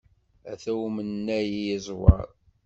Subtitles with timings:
[0.51, 2.27] Ata umennay i yeẓwer!